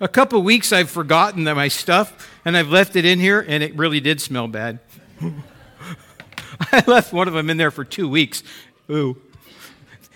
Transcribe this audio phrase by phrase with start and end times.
[0.00, 3.62] a couple weeks I've forgotten that my stuff and I've left it in here and
[3.62, 4.78] it really did smell bad.
[6.72, 8.42] I left one of them in there for two weeks.
[8.90, 9.20] Ooh.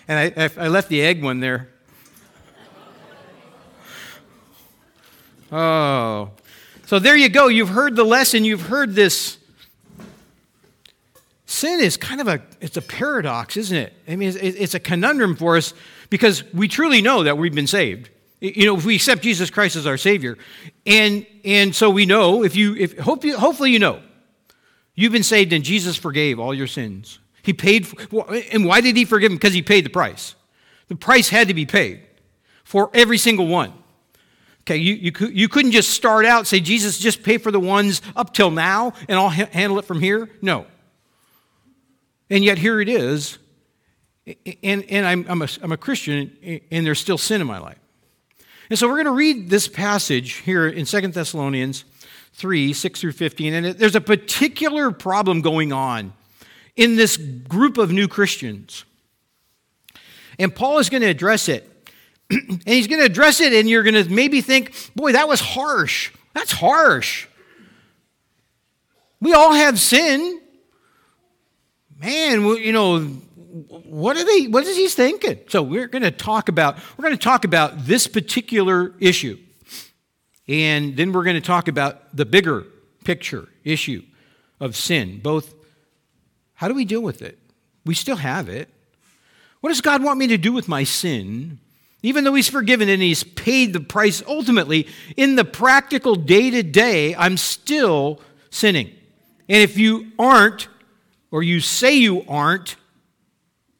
[0.07, 1.69] And I, I left the egg one there.
[5.51, 6.31] Oh.
[6.87, 7.47] So there you go.
[7.47, 8.43] You've heard the lesson.
[8.43, 9.37] You've heard this.
[11.45, 13.93] Sin is kind of a it's a paradox, isn't it?
[14.07, 15.73] I mean, it's, it's a conundrum for us
[16.09, 18.09] because we truly know that we've been saved.
[18.43, 20.37] You know, if we accept Jesus Christ as our Savior,
[20.85, 24.01] and and so we know if you if hope you, hopefully you know
[24.95, 27.19] you've been saved and Jesus forgave all your sins.
[27.41, 29.37] He paid, for, and why did He forgive them?
[29.37, 30.35] Because He paid the price.
[30.89, 32.01] The price had to be paid
[32.65, 33.71] for every single one.
[34.63, 38.01] Okay, you, you, you couldn't just start out say, Jesus, just pay for the ones
[38.13, 40.29] up till now and I'll ha- handle it from here.
[40.41, 40.65] No.
[42.29, 43.37] And yet here it is.
[44.61, 47.77] And, and I'm, I'm, a, I'm a Christian and there's still sin in my life.
[48.69, 51.85] And so we're going to read this passage here in Second Thessalonians
[52.33, 53.53] 3 6 through 15.
[53.53, 56.13] And there's a particular problem going on
[56.75, 58.85] in this group of new Christians.
[60.39, 61.69] And Paul is going to address it.
[62.29, 65.39] and he's going to address it, and you're going to maybe think, boy, that was
[65.39, 66.11] harsh.
[66.33, 67.27] That's harsh.
[69.19, 70.41] We all have sin.
[72.01, 73.07] Man, you know,
[73.53, 75.39] what are they what is he thinking?
[75.47, 79.37] So we're going to talk about we're going to talk about this particular issue.
[80.47, 82.65] And then we're going to talk about the bigger
[83.03, 84.03] picture issue
[84.59, 85.53] of sin, both
[86.55, 87.37] how do we deal with it?
[87.85, 88.69] We still have it.
[89.59, 91.59] What does God want me to do with my sin?
[92.01, 96.63] Even though He's forgiven and He's paid the price ultimately, in the practical day to
[96.63, 98.87] day, I'm still sinning.
[99.49, 100.69] And if you aren't,
[101.31, 102.75] or you say you aren't,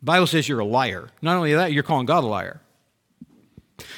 [0.04, 1.10] Bible says you're a liar.
[1.22, 2.60] Not only that, you're calling God a liar.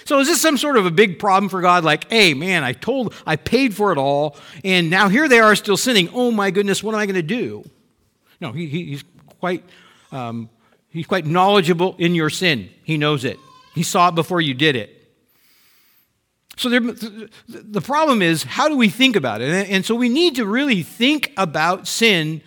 [0.06, 1.84] So is this some sort of a big problem for God?
[1.84, 5.56] Like, hey, man, I told, I paid for it all, and now here they are
[5.56, 6.10] still sinning.
[6.14, 7.68] Oh my goodness, what am I going to do?
[8.40, 9.04] No, he, he's
[9.40, 9.64] quite,
[10.12, 10.50] um,
[10.90, 12.70] he's quite knowledgeable in your sin.
[12.84, 13.40] He knows it.
[13.74, 14.92] He saw it before you did it.
[16.58, 16.82] So there,
[17.48, 19.70] the problem is, how do we think about it?
[19.70, 22.42] And so we need to really think about sin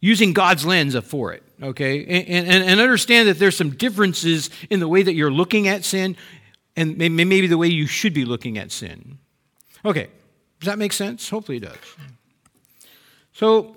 [0.00, 2.04] using God's lens for it, okay?
[2.04, 5.84] And, and, and understand that there's some differences in the way that you're looking at
[5.84, 6.16] sin
[6.76, 9.18] and maybe the way you should be looking at sin.
[9.84, 10.08] Okay,
[10.60, 11.28] does that make sense?
[11.28, 11.76] Hopefully it does.
[13.32, 13.76] So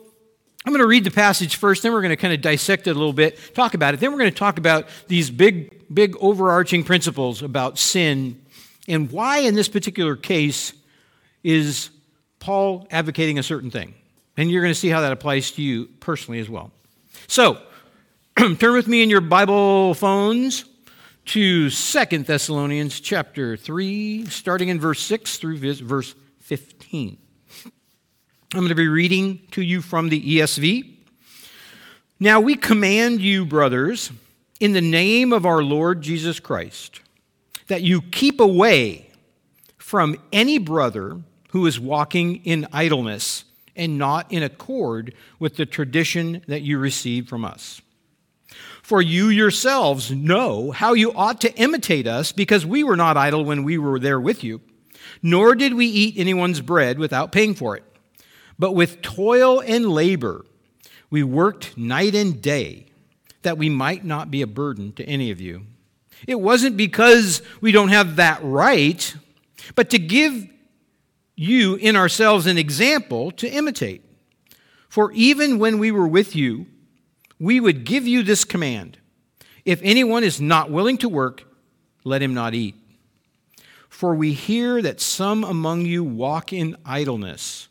[0.65, 2.91] I'm going to read the passage first, then we're going to kind of dissect it
[2.91, 3.99] a little bit, talk about it.
[3.99, 8.41] Then we're going to talk about these big big overarching principles about sin
[8.87, 10.73] and why, in this particular case,
[11.43, 11.89] is
[12.39, 13.93] Paul advocating a certain thing.
[14.37, 16.71] And you're going to see how that applies to you personally as well.
[17.27, 17.61] So,
[18.57, 20.66] turn with me in your Bible phones
[21.25, 27.19] to Second Thessalonians chapter 3, starting in verse 6 through verse 15.
[27.66, 27.72] I'm
[28.52, 30.91] going to be reading to you from the ESV.
[32.19, 34.12] Now we command you, brothers,
[34.59, 37.00] in the name of our Lord Jesus Christ
[37.68, 39.12] that you keep away
[39.78, 41.22] from any brother
[41.52, 43.44] who is walking in idleness
[43.75, 47.84] and not in accord with the tradition that you received from us.
[48.81, 53.45] For you yourselves know how you ought to imitate us, because we were not idle
[53.45, 54.61] when we were there with you,
[55.21, 57.83] nor did we eat anyone's bread without paying for it.
[58.57, 60.45] But with toil and labor,
[61.09, 62.87] we worked night and day
[63.43, 65.65] that we might not be a burden to any of you.
[66.27, 69.15] It wasn't because we don't have that right,
[69.75, 70.47] but to give
[71.35, 74.05] you in ourselves an example to imitate.
[74.89, 76.67] For even when we were with you,
[77.41, 79.00] we would give you this command
[79.66, 81.44] If anyone is not willing to work,
[82.03, 82.75] let him not eat.
[83.90, 87.68] For we hear that some among you walk in idleness,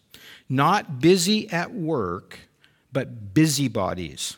[0.49, 2.39] not busy at work,
[2.93, 4.37] but busybodies.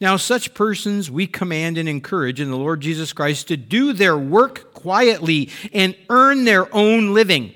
[0.00, 4.16] Now, such persons we command and encourage in the Lord Jesus Christ to do their
[4.16, 7.54] work quietly and earn their own living.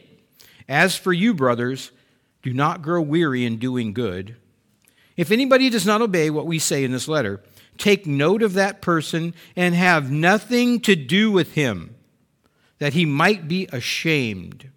[0.68, 1.92] As for you, brothers,
[2.42, 4.36] do not grow weary in doing good.
[5.18, 7.42] If anybody does not obey what we say in this letter,
[7.76, 11.96] take note of that person and have nothing to do with him,
[12.78, 14.70] that he might be ashamed.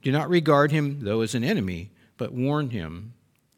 [0.00, 3.14] Do not regard him, though, as an enemy, but warn him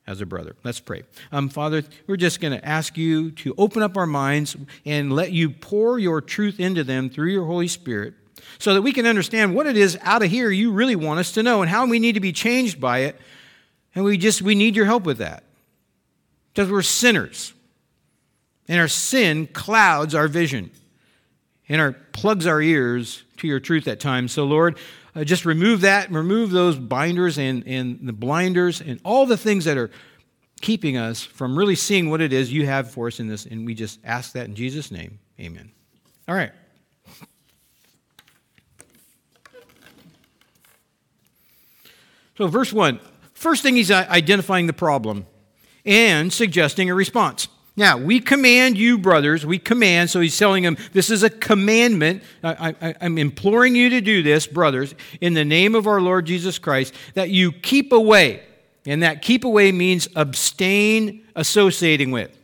[0.06, 0.56] as a brother.
[0.65, 1.03] Let's pray.
[1.31, 4.56] Um, Father, we're just going to ask you to open up our minds
[4.87, 8.15] and let you pour your truth into them through your Holy Spirit
[8.59, 11.33] so that we can understand what it is out of here you really want us
[11.33, 13.21] to know and how we need to be changed by it.
[13.96, 15.43] And we just, we need your help with that.
[16.52, 17.54] Because we're sinners.
[18.69, 20.70] And our sin clouds our vision.
[21.69, 24.32] and our plugs our ears to your truth at times.
[24.32, 24.78] So, Lord,
[25.14, 29.64] uh, just remove that, remove those binders and, and the blinders and all the things
[29.64, 29.90] that are
[30.60, 33.46] keeping us from really seeing what it is you have for us in this.
[33.46, 35.19] And we just ask that in Jesus' name.
[35.40, 35.72] Amen.
[36.28, 36.52] All right.
[42.37, 43.00] So, verse 1
[43.46, 45.25] first thing he's identifying the problem
[45.84, 47.46] and suggesting a response.
[47.76, 52.25] Now, we command you, brothers, we command, so he's telling them this is a commandment.
[52.43, 56.58] I, am imploring you to do this, brothers, in the name of our Lord Jesus
[56.58, 58.43] Christ, that you keep away.
[58.84, 62.37] And that keep away means abstain associating with.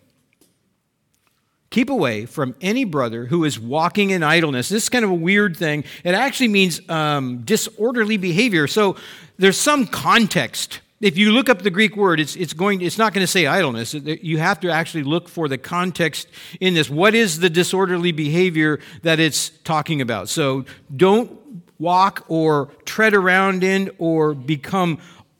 [1.71, 4.69] Keep away from any brother who is walking in idleness.
[4.69, 5.83] This is kind of a weird thing.
[6.05, 8.69] It actually means um, disorderly behavior.
[8.69, 8.95] So
[9.37, 13.13] there's some context if you look up the Greek word, it's, it's, going, it's not
[13.13, 13.93] going to say idleness.
[13.93, 16.29] You have to actually look for the context
[16.61, 16.89] in this.
[16.89, 20.29] What is the disorderly behavior that it's talking about?
[20.29, 20.65] So
[20.95, 21.41] don't
[21.79, 24.99] walk or tread around in or become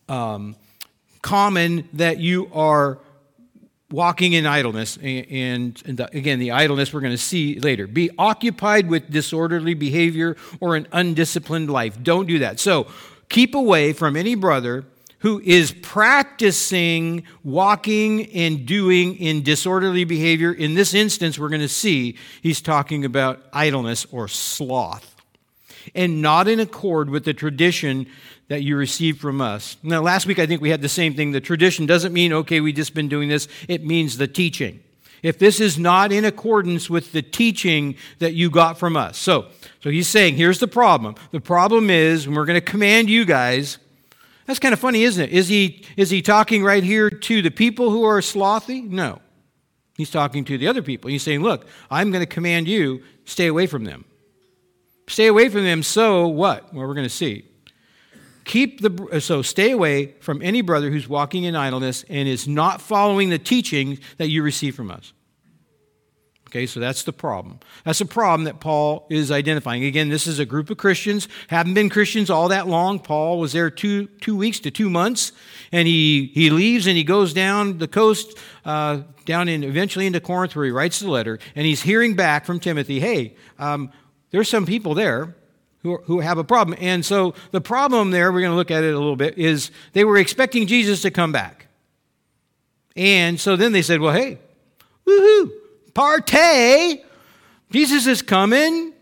[0.09, 0.57] um,
[1.23, 2.99] common that you are
[3.93, 4.97] walking in idleness.
[4.97, 7.87] And, and the, again, the idleness we're going to see later.
[7.87, 12.03] Be occupied with disorderly behavior or an undisciplined life.
[12.03, 12.59] Don't do that.
[12.59, 12.89] So
[13.29, 14.87] keep away from any brother
[15.23, 20.53] who is practicing walking and doing in disorderly behavior.
[20.53, 25.15] In this instance, we're going to see he's talking about idleness or sloth,
[25.95, 28.07] and not in accord with the tradition
[28.49, 29.77] that you received from us.
[29.85, 31.31] Now, last week I think we had the same thing.
[31.31, 34.83] The tradition doesn't mean, okay, we've just been doing this, it means the teaching.
[35.23, 39.19] If this is not in accordance with the teaching that you got from us.
[39.19, 39.47] So,
[39.81, 41.15] so he's saying, here's the problem.
[41.31, 43.79] The problem is, and we're going to command you guys
[44.53, 45.31] that's kind of funny, isn't it?
[45.31, 48.87] Is he, is he talking right here to the people who are slothy?
[48.87, 49.19] No.
[49.97, 51.09] He's talking to the other people.
[51.09, 54.05] He's saying, Look, I'm going to command you, stay away from them.
[55.09, 56.75] Stay away from them, so what?
[56.75, 57.47] Well, we're going to see.
[58.45, 62.83] Keep the so stay away from any brother who's walking in idleness and is not
[62.83, 65.15] following the teaching that you receive from us.
[66.53, 67.61] Okay, so that's the problem.
[67.83, 69.87] That's a problem that Paul is identifying.
[69.87, 72.99] Again, this is a group of Christians, haven't been Christians all that long.
[72.99, 75.33] Paul was there two, two weeks to two months,
[75.73, 80.21] and he, he leaves and he goes down the coast, uh, down in eventually into
[80.21, 83.91] Corinth, where he writes the letter, and he's hearing back from Timothy, hey, um,
[84.31, 85.35] there's some people there
[85.79, 86.77] who, who have a problem.
[86.83, 89.71] And so the problem there, we're going to look at it a little bit, is
[89.95, 91.69] they were expecting Jesus to come back.
[92.95, 94.39] And so then they said, well, hey,
[95.07, 95.62] woohoo
[95.95, 97.03] partay.
[97.71, 98.93] Jesus is coming.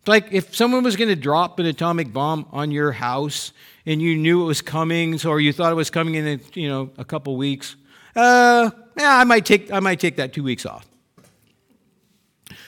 [0.00, 3.52] It's like if someone was going to drop an atomic bomb on your house
[3.86, 6.68] and you knew it was coming, or you thought it was coming in, a, you
[6.68, 7.76] know, a couple weeks.
[8.16, 10.86] Uh, yeah, I might take I might take that two weeks off,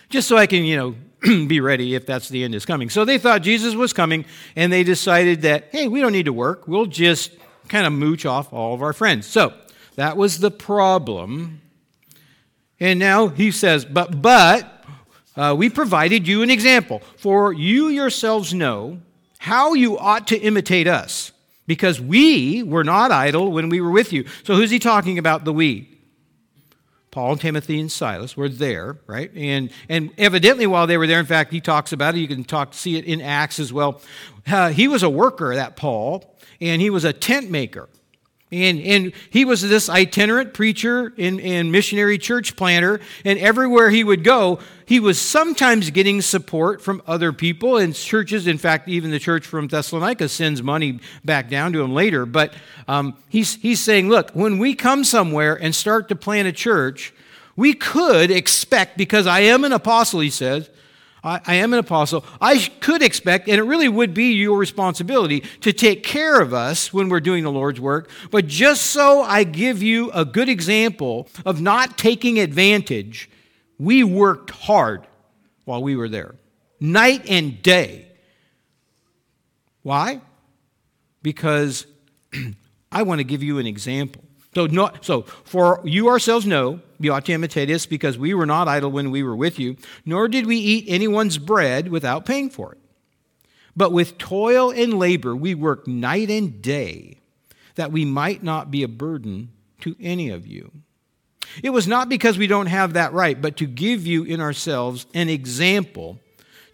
[0.08, 0.94] just so I can, you know,
[1.46, 2.90] be ready if that's the end is coming.
[2.90, 4.24] So they thought Jesus was coming,
[4.56, 6.66] and they decided that hey, we don't need to work.
[6.66, 7.32] We'll just
[7.68, 9.26] kind of mooch off all of our friends.
[9.26, 9.52] So
[9.96, 11.60] that was the problem
[12.78, 14.84] and now he says, but, but
[15.36, 19.00] uh, we provided you an example, for you yourselves know
[19.38, 21.32] how you ought to imitate us,
[21.66, 24.24] because we were not idle when we were with you.
[24.44, 25.88] So who's he talking about, the we?
[27.10, 29.30] Paul, Timothy, and Silas were there, right?
[29.34, 32.18] And, and evidently, while they were there, in fact, he talks about it.
[32.18, 34.02] You can talk, see it in Acts as well.
[34.46, 37.88] Uh, he was a worker, that Paul, and he was a tent maker.
[38.52, 44.04] And, and he was this itinerant preacher and, and missionary church planter, and everywhere he
[44.04, 48.46] would go, he was sometimes getting support from other people and churches.
[48.46, 52.24] In fact, even the church from Thessalonica sends money back down to him later.
[52.24, 52.54] But
[52.86, 57.12] um, he's, he's saying, look, when we come somewhere and start to plant a church,
[57.56, 60.70] we could expect, because I am an apostle, he says,
[61.26, 62.24] I, I am an apostle.
[62.40, 66.92] I could expect, and it really would be your responsibility, to take care of us
[66.92, 68.08] when we're doing the Lord's work.
[68.30, 73.28] But just so I give you a good example of not taking advantage,
[73.78, 75.06] we worked hard
[75.64, 76.36] while we were there,
[76.80, 78.06] night and day.
[79.82, 80.20] Why?
[81.22, 81.86] Because
[82.92, 84.22] I want to give you an example.
[84.54, 84.68] So,
[85.02, 88.90] so for you ourselves know, you ought to imitate us because we were not idle
[88.90, 92.78] when we were with you, nor did we eat anyone's bread without paying for it.
[93.76, 97.18] But with toil and labor we worked night and day
[97.74, 99.50] that we might not be a burden
[99.80, 100.72] to any of you.
[101.62, 105.06] It was not because we don't have that right, but to give you in ourselves
[105.14, 106.18] an example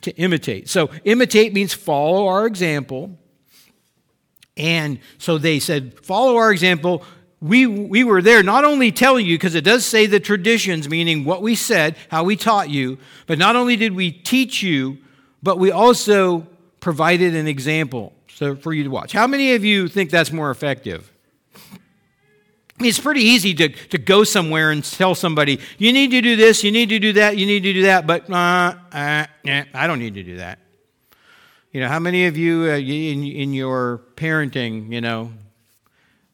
[0.02, 0.69] to imitate.
[0.69, 3.19] So, imitate means follow our example.
[4.57, 7.05] And so they said, follow our example
[7.42, 11.25] we, we were there not only telling you, because it does say the traditions, meaning
[11.25, 14.99] what we said, how we taught you, but not only did we teach you,
[15.42, 16.46] but we also
[16.78, 19.12] provided an example so for you to watch.
[19.12, 21.11] How many of you think that's more effective?
[22.78, 26.62] It's pretty easy to, to go somewhere and tell somebody, you need to do this,
[26.62, 29.99] you need to do that, you need to do that, but uh, uh, I don't
[29.99, 30.61] need to do that.
[31.72, 35.32] You know, how many of you uh, in, in your parenting, you know,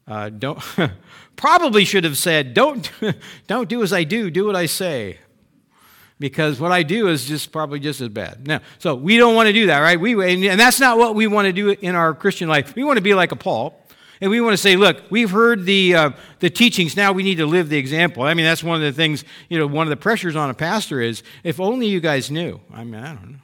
[0.08, 0.60] uh, don't
[1.36, 2.90] probably should have said, don't,
[3.46, 5.18] don't do as I do, do what I say.
[6.18, 8.44] Because what I do is just probably just as bad.
[8.48, 10.00] Now, so we don't want to do that, right?
[10.00, 12.74] We, and that's not what we want to do in our Christian life.
[12.74, 13.80] We want to be like a Paul.
[14.20, 16.10] And we want to say, look, we've heard the, uh,
[16.40, 18.24] the teachings, now we need to live the example.
[18.24, 20.54] I mean, that's one of the things, you know, one of the pressures on a
[20.54, 22.60] pastor is if only you guys knew.
[22.74, 23.38] I mean, I don't know.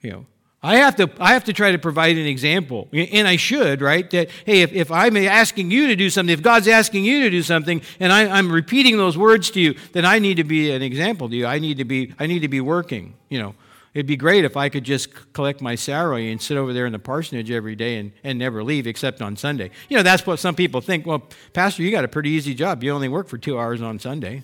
[0.00, 0.26] You know,
[0.64, 4.08] I have to, I have to try to provide an example, and I should, right?
[4.10, 7.30] That, hey, if, if I'm asking you to do something, if God's asking you to
[7.30, 10.70] do something, and I, I'm repeating those words to you, then I need to be
[10.70, 11.44] an example to you.
[11.44, 13.54] I need to be, I need to be working, you know.
[13.92, 16.92] It'd be great if I could just collect my salary and sit over there in
[16.92, 19.70] the parsonage every day and, and never leave except on Sunday.
[19.90, 21.06] You know, that's what some people think.
[21.06, 22.82] Well, Pastor, you got a pretty easy job.
[22.82, 24.42] You only work for two hours on Sunday.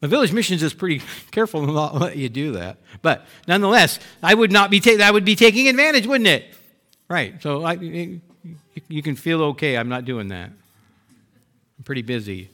[0.00, 2.78] The village missions is pretty careful to not let you do that.
[3.02, 6.46] But nonetheless, I would not be ta- that would be taking advantage, wouldn't it?
[7.08, 7.40] Right.
[7.42, 7.72] So I,
[8.88, 9.76] you can feel okay.
[9.76, 10.50] I'm not doing that.
[10.50, 12.48] I'm pretty busy.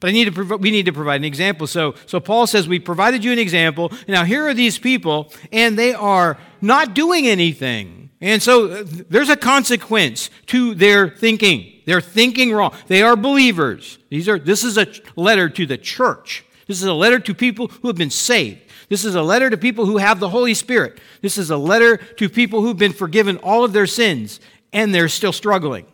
[0.00, 1.66] But I need to prov- we need to provide an example.
[1.66, 3.92] So, so Paul says, We provided you an example.
[4.08, 8.10] Now, here are these people, and they are not doing anything.
[8.22, 11.80] And so uh, there's a consequence to their thinking.
[11.84, 12.72] They're thinking wrong.
[12.86, 13.98] They are believers.
[14.10, 14.86] These are, this is a
[15.16, 16.44] letter to the church.
[16.68, 18.60] This is a letter to people who have been saved.
[18.88, 21.00] This is a letter to people who have the Holy Spirit.
[21.20, 24.38] This is a letter to people who've been forgiven all of their sins,
[24.72, 25.86] and they're still struggling.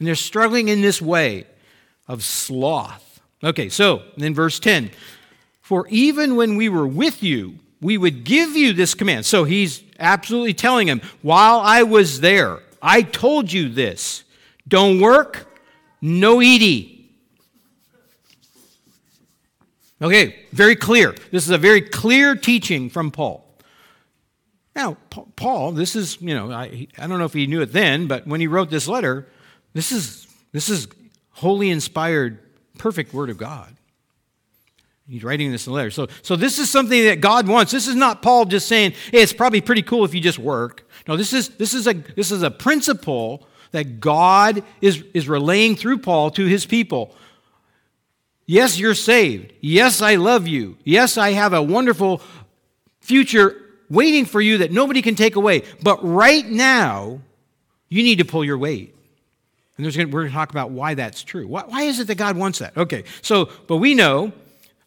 [0.00, 1.46] And they're struggling in this way
[2.08, 3.20] of sloth.
[3.44, 4.90] Okay, so in verse 10
[5.62, 9.26] For even when we were with you, we would give you this command.
[9.26, 14.24] So he's absolutely telling him, While I was there, I told you this.
[14.68, 15.46] Don't work,
[16.00, 16.96] no eating.
[20.00, 21.14] Okay, very clear.
[21.30, 23.46] This is a very clear teaching from Paul.
[24.74, 24.98] Now,
[25.36, 28.26] Paul, this is, you know, I, I don't know if he knew it then, but
[28.26, 29.26] when he wrote this letter,
[29.72, 30.86] this is, this is
[31.30, 32.38] wholly inspired,
[32.76, 33.75] perfect word of God.
[35.08, 35.90] He's writing this in letter.
[35.90, 37.70] So, so this is something that God wants.
[37.70, 40.88] This is not Paul just saying, hey, it's probably pretty cool if you just work.
[41.06, 45.76] No, this is, this is, a, this is a principle that God is, is relaying
[45.76, 47.14] through Paul to his people.
[48.46, 49.52] Yes, you're saved.
[49.60, 50.76] Yes, I love you.
[50.84, 52.20] Yes, I have a wonderful
[53.00, 53.56] future
[53.88, 55.62] waiting for you that nobody can take away.
[55.82, 57.20] But right now,
[57.88, 58.94] you need to pull your weight.
[59.78, 61.46] And gonna, we're going to talk about why that's true.
[61.46, 62.76] Why, why, is it that God wants that?
[62.76, 64.32] Okay, so, but we know,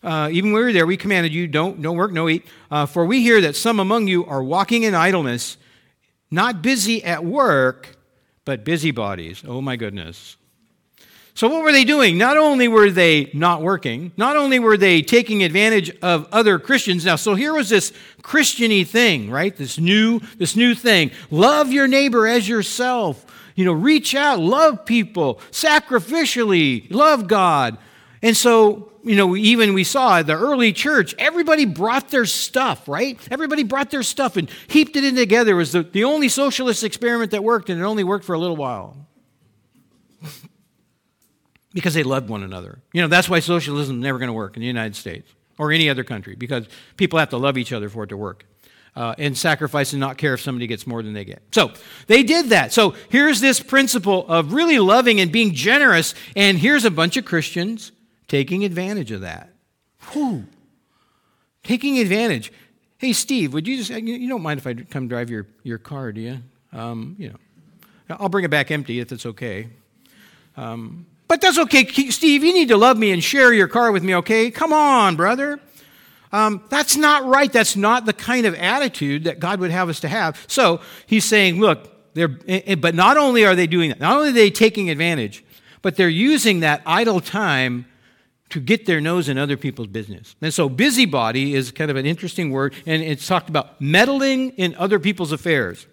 [0.02, 2.46] uh, even when we were there, we commanded you, don't, don't work, no eat.
[2.72, 5.58] Uh, for we hear that some among you are walking in idleness,
[6.32, 7.98] not busy at work,
[8.46, 9.44] but busybodies.
[9.46, 10.38] Oh my goodness.
[11.40, 12.18] So, what were they doing?
[12.18, 17.06] Not only were they not working, not only were they taking advantage of other Christians.
[17.06, 19.56] Now, so here was this Christiany thing, right?
[19.56, 21.12] This new, this new thing.
[21.32, 23.26] Love your neighbor as yourself.
[23.56, 27.78] You know, reach out, love people, sacrificially, love God.
[28.22, 33.18] And so, you know, even we saw the early church, everybody brought their stuff, right?
[33.32, 35.52] Everybody brought their stuff and heaped it in together.
[35.52, 38.40] It was the, the only socialist experiment that worked, and it only worked for a
[38.40, 39.08] little while.
[41.74, 42.82] because they loved one another.
[42.94, 45.72] You know, that's why socialism is never going to work in the United States or
[45.72, 48.46] any other country, because people have to love each other for it to work.
[48.96, 51.44] Uh, and sacrifice and not care if somebody gets more than they get.
[51.52, 51.72] So
[52.08, 52.74] they did that.
[52.74, 57.24] So here's this principle of really loving and being generous, and here's a bunch of
[57.24, 57.92] Christians
[58.30, 59.50] taking advantage of that.
[60.12, 60.46] Whew.
[61.64, 62.54] Taking advantage.
[62.98, 66.14] Hey, Steve, would you just, you don't mind if I come drive your, your car,
[66.14, 66.38] do you?
[66.72, 69.68] Um, you know, I'll bring it back empty if it's okay.
[70.56, 72.44] Um, but that's okay, Steve.
[72.44, 74.50] You need to love me and share your car with me, okay?
[74.50, 75.60] Come on, brother.
[76.32, 77.52] Um, that's not right.
[77.52, 80.44] That's not the kind of attitude that God would have us to have.
[80.48, 84.18] So he's saying, look, they're, eh, eh, but not only are they doing that, not
[84.18, 85.44] only are they taking advantage,
[85.82, 87.86] but they're using that idle time
[88.50, 90.36] to get their nose in other people's business.
[90.42, 94.76] And so, busybody is kind of an interesting word, and it's talked about meddling in
[94.76, 95.86] other people's affairs.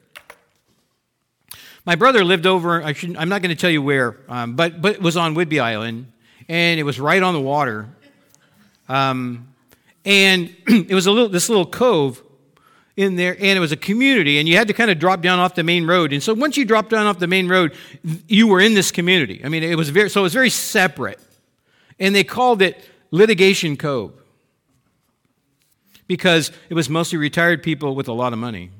[1.84, 4.94] My brother lived over, I am not going to tell you where, um, but, but
[4.96, 6.10] it was on Whidbey Island,
[6.48, 7.88] and it was right on the water.
[8.88, 9.48] Um,
[10.04, 12.22] and it was a little, this little cove,
[12.96, 15.38] in there, and it was a community, and you had to kind of drop down
[15.38, 16.12] off the main road.
[16.12, 17.74] And so once you dropped down off the main road,
[18.26, 19.42] you were in this community.
[19.44, 21.20] I mean, it was very so it was very separate,
[21.98, 24.12] and they called it Litigation Cove
[26.06, 28.70] because it was mostly retired people with a lot of money.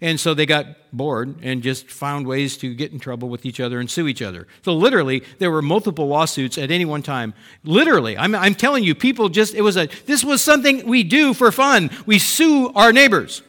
[0.00, 3.60] And so they got bored and just found ways to get in trouble with each
[3.60, 4.48] other and sue each other.
[4.62, 7.34] So literally, there were multiple lawsuits at any one time.
[7.62, 11.32] Literally, I'm, I'm telling you, people just, it was a, this was something we do
[11.34, 11.88] for fun.
[12.04, 13.42] We sue our neighbors.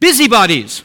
[0.00, 0.82] Busybodies.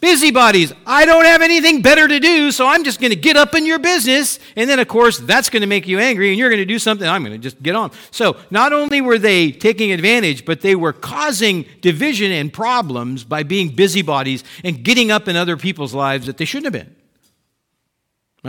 [0.00, 0.72] Busybodies.
[0.86, 3.64] I don't have anything better to do, so I'm just going to get up in
[3.64, 4.38] your business.
[4.54, 6.78] And then, of course, that's going to make you angry, and you're going to do
[6.78, 7.08] something.
[7.08, 7.90] I'm going to just get on.
[8.10, 13.42] So, not only were they taking advantage, but they were causing division and problems by
[13.42, 16.94] being busybodies and getting up in other people's lives that they shouldn't have been.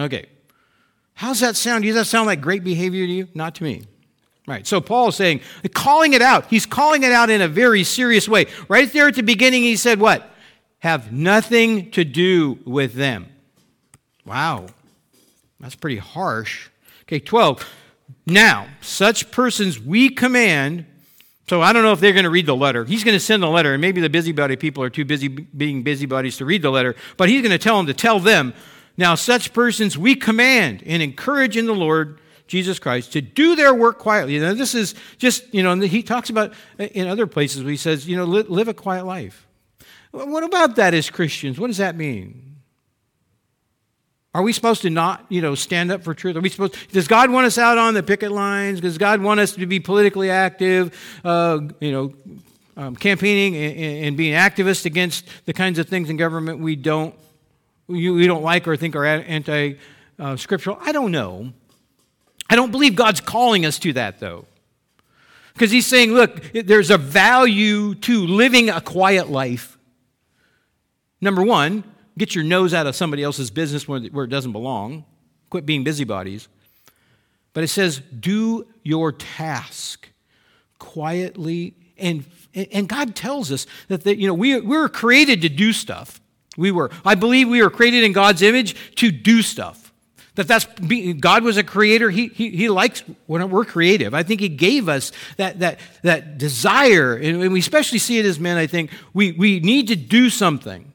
[0.04, 0.26] Okay.
[1.14, 1.84] How's that sound?
[1.84, 3.28] Does that sound like great behavior to you?
[3.34, 3.84] Not to me.
[4.48, 4.68] Right.
[4.68, 5.42] So Paul is saying,
[5.74, 6.46] calling it out.
[6.50, 8.46] He's calling it out in a very serious way.
[8.70, 10.34] Right there at the beginning, he said, What?
[10.80, 13.28] Have nothing to do with them.
[14.26, 14.68] Wow,
[15.60, 16.70] that's pretty harsh.
[17.04, 17.68] Okay, 12.
[18.26, 20.86] Now, such persons we command.
[21.48, 22.84] So I don't know if they're going to read the letter.
[22.84, 25.82] He's going to send the letter, and maybe the busybody people are too busy being
[25.82, 28.54] busybodies to read the letter, but he's going to tell them to tell them.
[28.98, 33.74] Now, such persons we command and encourage in the Lord Jesus Christ to do their
[33.74, 34.40] work quietly.
[34.40, 37.78] Know, this is just, you know, he talks about uh, in other places where he
[37.78, 39.47] says, you know, live a quiet life.
[40.26, 41.60] What about that as Christians?
[41.60, 42.48] What does that mean?
[44.34, 46.36] Are we supposed to not, you know, stand up for truth?
[46.36, 46.76] Are we supposed?
[46.92, 48.82] Does God want us out on the picket lines?
[48.82, 50.96] Does God want us to be politically active?
[51.24, 52.14] Uh, you know,
[52.76, 57.16] um, campaigning and, and, being activists against the kinds of things in government we don't
[57.88, 60.78] we, don't like or think are anti-scriptural.
[60.82, 61.52] I don't know.
[62.50, 64.46] I don't believe God's calling us to that though.
[65.54, 69.77] Because he's saying, look, there's a value to living a quiet life.
[71.20, 71.84] Number one,
[72.18, 75.06] get your nose out of somebody else's business where it doesn't belong.
[75.50, 76.48] Quit being busybodies.
[77.54, 80.10] But it says, do your task
[80.78, 81.74] quietly.
[81.98, 85.74] And, and God tells us that, that you know, we, we were created to do
[85.74, 86.22] stuff.
[86.58, 86.92] We were.
[87.06, 89.92] I believe we were created in God's image to do stuff.
[90.36, 90.66] That that's
[91.20, 92.12] God was a creator.
[92.12, 94.14] He, he, he likes when we're creative.
[94.14, 97.16] I think He gave us that, that, that desire.
[97.16, 98.92] And we especially see it as men, I think.
[99.14, 100.94] We, we need to do something.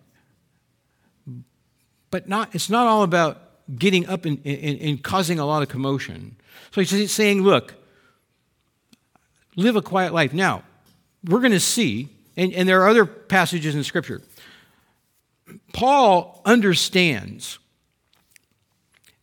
[2.12, 3.40] But not, it's not all about
[3.76, 6.36] getting up and, and, and causing a lot of commotion.
[6.70, 7.74] So he's saying, look,
[9.56, 10.34] live a quiet life.
[10.34, 10.62] Now,
[11.24, 14.20] we're going to see, and, and there are other passages in Scripture.
[15.72, 17.58] Paul understands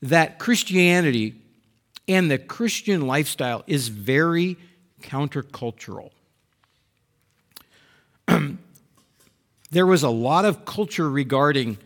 [0.02, 1.36] that Christianity
[2.08, 4.58] and the Christian lifestyle is very
[5.04, 6.10] countercultural.
[9.70, 11.78] there was a lot of culture regarding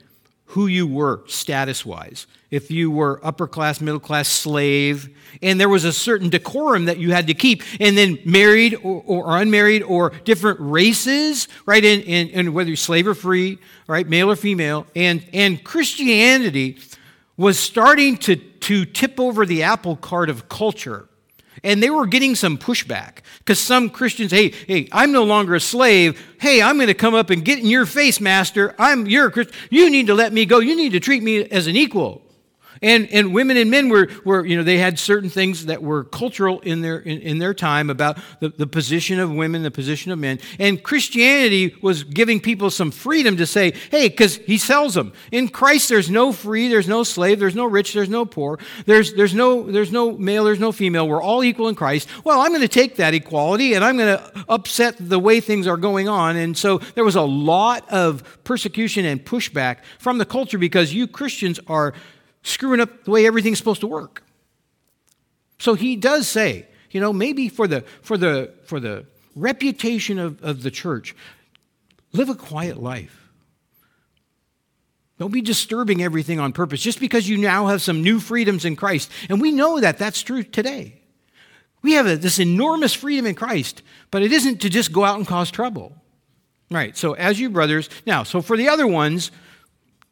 [0.54, 2.28] who you were status wise.
[2.52, 5.10] If you were upper class, middle class, slave,
[5.42, 9.02] and there was a certain decorum that you had to keep, and then married or,
[9.08, 11.84] or unmarried or different races, right?
[11.84, 14.08] And, and, and whether you're slave or free, right?
[14.08, 14.86] Male or female.
[14.96, 16.78] And, and Christianity
[17.36, 21.10] was starting to, to tip over the apple cart of culture
[21.64, 25.60] and they were getting some pushback because some Christians, hey, hey, I'm no longer a
[25.60, 26.22] slave.
[26.40, 28.76] Hey, I'm going to come up and get in your face, master.
[28.78, 29.56] I'm you're a Christian.
[29.70, 30.60] You need to let me go.
[30.60, 32.23] You need to treat me as an equal.
[32.84, 36.04] And, and women and men were, were, you know, they had certain things that were
[36.04, 40.12] cultural in their, in, in their time about the, the position of women, the position
[40.12, 40.40] of men.
[40.60, 45.14] And Christianity was giving people some freedom to say, hey, because he sells them.
[45.32, 49.14] In Christ, there's no free, there's no slave, there's no rich, there's no poor, there's,
[49.14, 51.08] there's, no, there's no male, there's no female.
[51.08, 52.10] We're all equal in Christ.
[52.26, 55.68] Well, I'm going to take that equality and I'm going to upset the way things
[55.68, 56.36] are going on.
[56.36, 61.08] And so there was a lot of persecution and pushback from the culture because you
[61.08, 61.94] Christians are
[62.44, 64.24] screwing up the way everything's supposed to work.
[65.60, 70.44] So he does say, you know, maybe for the, for the, for the reputation of,
[70.44, 71.16] of the church,
[72.12, 73.20] live a quiet life.
[75.20, 78.76] Don't be disturbing everything on purpose just because you now have some new freedoms in
[78.76, 79.10] Christ.
[79.30, 81.02] And we know that that's true today.
[81.82, 85.18] We have a, this enormous freedom in Christ, but it isn't to just go out
[85.18, 85.96] and cause trouble.
[86.72, 86.98] Right.
[86.98, 89.32] So, as you brothers, now, so for the other ones,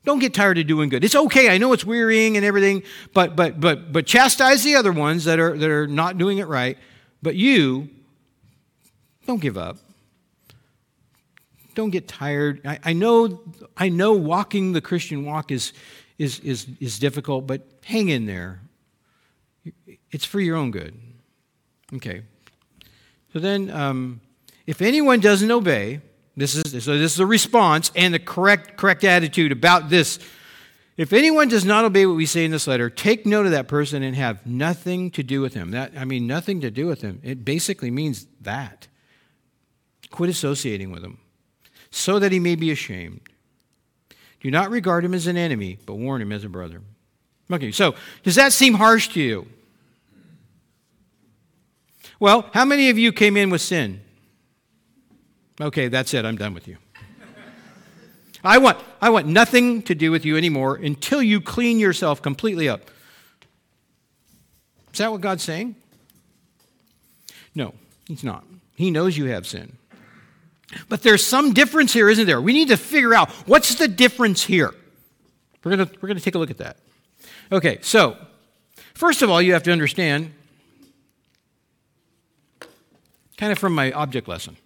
[0.04, 1.04] don't get tired of doing good.
[1.04, 1.50] It's okay.
[1.50, 2.84] I know it's wearying and everything,
[3.14, 6.48] but but but but chastise the other ones that are that are not doing it
[6.48, 6.78] right.
[7.22, 7.90] But you
[9.28, 9.78] don't give up.
[11.76, 12.62] Don't get tired.
[12.66, 13.42] I, I know
[13.78, 15.74] I know walking the Christian walk is
[16.18, 18.60] is is is difficult, but hang in there.
[20.12, 21.00] It's for your own good.
[21.94, 22.24] Okay.
[23.34, 24.20] So then, um,
[24.66, 26.02] if anyone doesn't obey,
[26.36, 30.20] this is so this is a response and the correct correct attitude about this.
[30.98, 33.67] If anyone does not obey what we say in this letter, take note of that
[33.67, 35.72] person and have nothing to do with him.
[35.72, 37.20] That I mean nothing to do with him.
[37.24, 38.88] It basically means that.
[40.10, 41.20] Quit associating with him,
[41.89, 43.22] so that he may be ashamed.
[44.41, 46.82] Do not regard him as an enemy, but warn him as a brother.
[47.50, 49.48] Okay, so does that seem harsh to you?
[52.20, 54.02] Well, how many of you came in with sin?
[55.62, 56.26] Okay, that's it.
[56.26, 56.78] I'm done with you.
[58.43, 62.67] I want, I want nothing to do with you anymore until you clean yourself completely
[62.67, 62.89] up.
[64.91, 65.76] Is that what God's saying?
[67.54, 67.76] No,
[68.08, 68.43] He's not.
[68.76, 69.78] He knows you have sin.
[70.89, 72.41] But there's some difference here, isn't there?
[72.41, 74.74] We need to figure out what's the difference here.
[75.63, 76.78] We're going we're to take a look at that.
[77.52, 78.17] Okay, so
[78.95, 80.34] first of all, you have to understand,
[83.38, 84.58] kind of from my object lesson,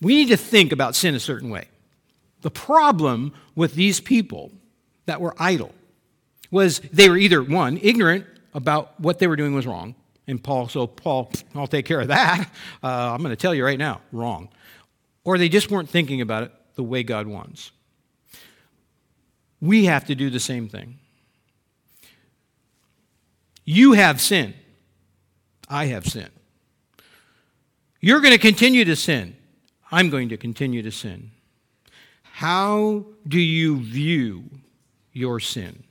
[0.00, 1.68] we need to think about sin a certain way.
[2.42, 4.50] The problem with these people
[5.06, 5.74] that were idle
[6.50, 9.94] was they were either, one, ignorant about what they were doing was wrong,
[10.26, 12.50] and Paul, so Paul, I'll take care of that.
[12.82, 14.48] Uh, I'm going to tell you right now, wrong.
[15.24, 17.72] Or they just weren't thinking about it the way God wants.
[19.60, 20.98] We have to do the same thing.
[23.66, 24.54] You have sin.
[25.68, 26.28] I have sin.
[28.00, 29.36] You're going to continue to sin.
[29.90, 31.30] I'm going to continue to sin.
[32.22, 34.44] How do you view
[35.12, 35.82] your sin?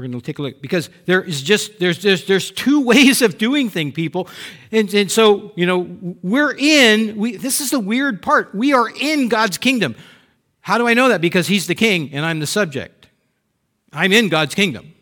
[0.00, 3.20] We're going to take a look because there is just there's there's, there's two ways
[3.20, 4.28] of doing thing, people,
[4.72, 5.80] and, and so you know
[6.22, 7.18] we're in.
[7.18, 8.54] We, this is the weird part.
[8.54, 9.94] We are in God's kingdom.
[10.62, 11.20] How do I know that?
[11.20, 13.08] Because He's the king and I'm the subject.
[13.92, 14.94] I'm in God's kingdom.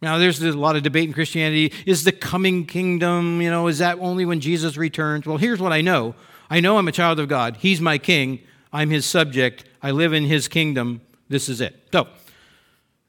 [0.00, 1.72] Now, there's a lot of debate in Christianity.
[1.84, 5.26] Is the coming kingdom, you know, is that only when Jesus returns?
[5.26, 6.14] Well, here's what I know
[6.50, 7.56] I know I'm a child of God.
[7.56, 8.40] He's my king.
[8.72, 9.64] I'm his subject.
[9.82, 11.00] I live in his kingdom.
[11.28, 11.88] This is it.
[11.92, 12.06] So,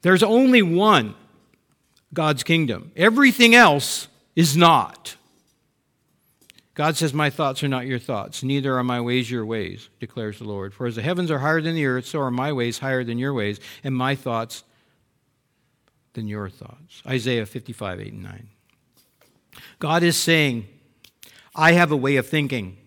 [0.02, 1.16] there's only one
[2.14, 2.92] God's kingdom.
[2.96, 5.16] Everything else is not.
[6.74, 10.40] God says, My thoughts are not your thoughts, neither are my ways your ways, declares
[10.40, 10.74] the Lord.
[10.74, 13.18] For as the heavens are higher than the earth, so are my ways higher than
[13.18, 14.64] your ways, and my thoughts
[16.14, 17.02] than your thoughts.
[17.08, 18.48] Isaiah 55, 8 and 9.
[19.80, 20.68] God is saying,
[21.56, 22.78] I have a way of thinking.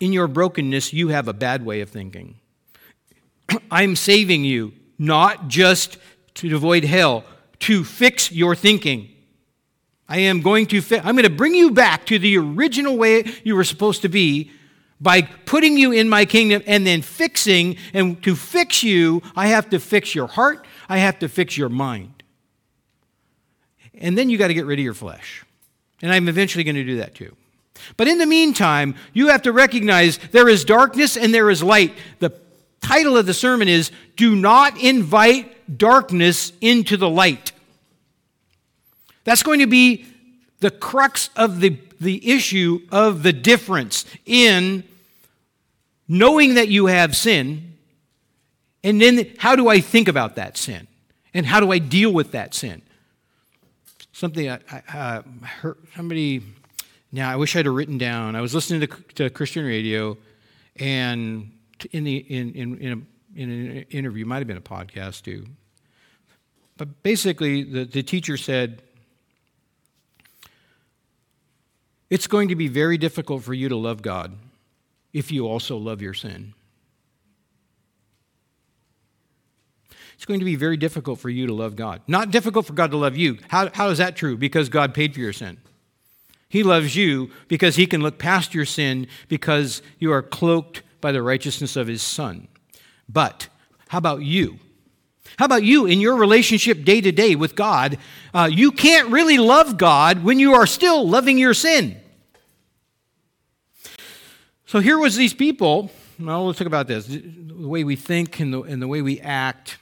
[0.00, 2.36] In your brokenness, you have a bad way of thinking.
[3.70, 5.98] I'm saving you, not just
[6.34, 7.24] to avoid hell,
[7.60, 9.10] to fix your thinking.
[10.08, 13.24] I am going to fi- I'm going to bring you back to the original way
[13.44, 14.50] you were supposed to be
[15.00, 19.70] by putting you in my kingdom and then fixing and to fix you, I have
[19.70, 22.24] to fix your heart, I have to fix your mind.
[23.94, 25.44] And then you got to get rid of your flesh.
[26.02, 27.36] And I'm eventually going to do that too.
[27.96, 31.94] But in the meantime, you have to recognize there is darkness and there is light.
[32.18, 32.32] The
[32.80, 37.52] title of the sermon is Do Not Invite Darkness into the Light.
[39.22, 40.06] That's going to be
[40.58, 44.82] the crux of the, the issue of the difference in
[46.08, 47.69] knowing that you have sin,
[48.82, 50.86] and then how do I think about that sin?
[51.32, 52.82] And how do I deal with that sin?
[54.12, 56.42] Something I, I uh, heard somebody
[57.12, 58.36] now, I wish I'd have written down.
[58.36, 60.16] I was listening to, to Christian radio,
[60.76, 61.50] and
[61.90, 65.44] in, the, in, in, in, a, in an interview, might have been a podcast too.
[66.76, 68.82] But basically, the, the teacher said,
[72.10, 74.36] It's going to be very difficult for you to love God
[75.12, 76.54] if you also love your sin.
[80.20, 82.02] It's going to be very difficult for you to love God.
[82.06, 83.38] Not difficult for God to love you.
[83.48, 84.36] How, how is that true?
[84.36, 85.56] Because God paid for your sin.
[86.46, 91.10] He loves you because he can look past your sin because you are cloaked by
[91.10, 92.48] the righteousness of his son.
[93.08, 93.48] But
[93.88, 94.58] how about you?
[95.38, 97.96] How about you in your relationship day to day with God?
[98.34, 101.96] Uh, you can't really love God when you are still loving your sin.
[104.66, 105.90] So here was these people.
[106.18, 109.18] Well, let's talk about this the way we think and the, and the way we
[109.20, 109.78] act.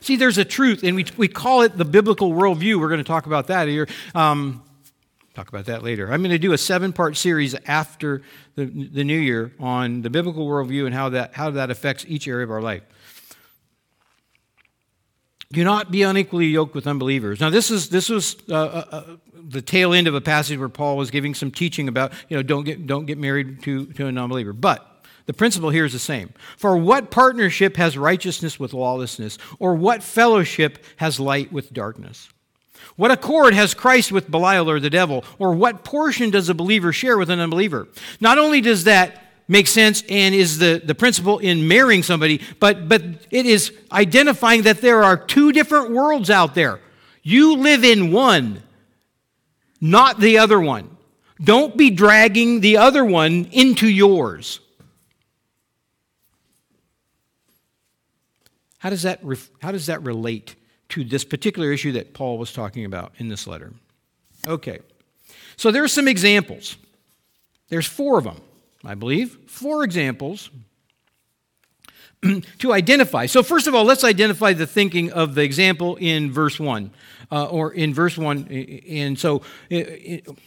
[0.00, 2.80] See, there's a truth, and we, we call it the biblical worldview.
[2.80, 3.88] We're going to talk about that here.
[4.14, 4.62] Um,
[5.34, 6.12] Talk about that later.
[6.12, 8.22] I'm going to do a seven part series after
[8.54, 12.28] the, the new year on the biblical worldview and how that, how that affects each
[12.28, 12.82] area of our life.
[15.50, 17.40] Do not be unequally yoked with unbelievers.
[17.40, 19.02] Now, this is this was uh, uh, uh,
[19.34, 22.42] the tail end of a passage where Paul was giving some teaching about you know
[22.42, 24.52] don't get don't get married to to a non-believer.
[24.52, 24.84] But
[25.26, 26.32] the principle here is the same.
[26.56, 32.28] For what partnership has righteousness with lawlessness, or what fellowship has light with darkness?
[32.96, 35.24] What accord has Christ with Belial or the devil?
[35.38, 37.88] Or what portion does a believer share with an unbeliever?
[38.20, 42.88] Not only does that make sense and is the, the principle in marrying somebody, but,
[42.88, 46.80] but it is identifying that there are two different worlds out there.
[47.22, 48.62] You live in one,
[49.80, 50.96] not the other one.
[51.42, 54.60] Don't be dragging the other one into yours.
[58.84, 59.22] How does that,
[59.62, 60.56] how does that relate
[60.90, 63.72] to this particular issue that Paul was talking about in this letter?
[64.46, 64.80] Okay,
[65.56, 66.76] so there are some examples.
[67.70, 68.42] There's four of them,
[68.84, 69.38] I believe.
[69.46, 70.50] Four examples
[72.58, 73.24] to identify.
[73.24, 76.90] So, first of all, let's identify the thinking of the example in verse 1,
[77.32, 78.82] uh, or in verse 1.
[78.86, 79.40] And so,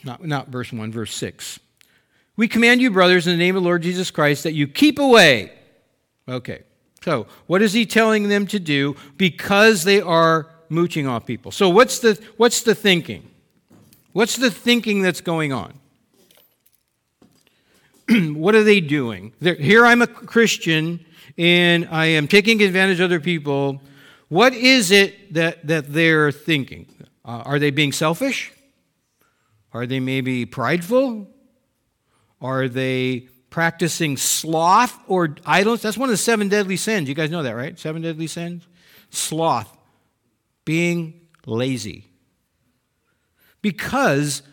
[0.03, 1.59] not, not verse 1, verse 6.
[2.35, 4.99] We command you, brothers, in the name of the Lord Jesus Christ, that you keep
[4.99, 5.53] away.
[6.29, 6.61] Okay.
[7.07, 11.53] So, what is he telling them to do because they are mooching off people?
[11.53, 13.31] So, what's the, what's the thinking?
[14.11, 15.79] What's the thinking that's going on?
[18.33, 19.31] what are they doing?
[19.39, 21.05] They're, here I'm a Christian
[21.37, 23.81] and I am taking advantage of other people.
[24.27, 26.87] What is it that, that they're thinking?
[27.23, 28.51] Uh, are they being selfish?
[29.71, 31.25] Are they maybe prideful?
[32.41, 35.81] Are they practicing sloth or idleness.
[35.81, 37.07] That's one of the seven deadly sins.
[37.09, 37.77] You guys know that, right?
[37.79, 38.67] Seven deadly sins?
[39.09, 39.75] Sloth,
[40.65, 42.05] being lazy.
[43.61, 44.43] Because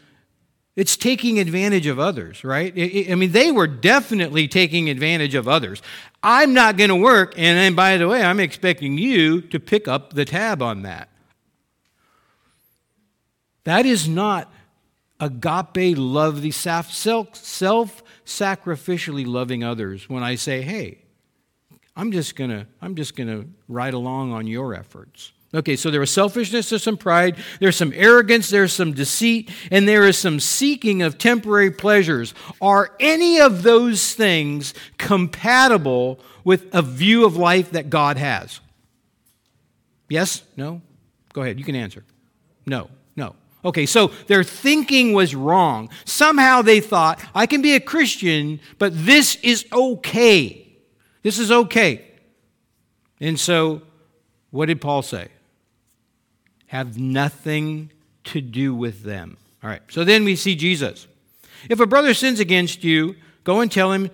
[0.77, 2.73] it's taking advantage of others, right?
[2.77, 5.83] I mean, they were definitely taking advantage of others.
[6.23, 9.87] I'm not going to work, and then by the way, I'm expecting you to pick
[9.87, 11.11] up the tab on that.
[13.65, 14.53] That is not
[15.21, 20.99] agape love, the self sacrificially loving others when I say, hey,
[21.97, 25.33] I'm just gonna, I'm just gonna ride along on your efforts.
[25.55, 29.87] Okay, so there was selfishness, there's some pride, there's some arrogance, there's some deceit, and
[29.87, 32.35] there is some seeking of temporary pleasures.
[32.61, 38.59] Are any of those things compatible with a view of life that God has?
[40.09, 40.43] Yes?
[40.57, 40.83] No?
[41.33, 42.05] Go ahead, you can answer.
[42.67, 42.91] No.
[43.65, 45.89] Okay, so their thinking was wrong.
[46.05, 50.77] Somehow they thought, I can be a Christian, but this is okay.
[51.23, 52.05] This is okay.
[53.21, 53.81] And so,
[54.51, 55.29] what did Paul say?
[56.67, 57.91] Have nothing
[58.25, 59.39] to do with them.
[59.63, 61.07] All right, so then we see Jesus.
[61.71, 64.11] If a brother sins against you, go and tell him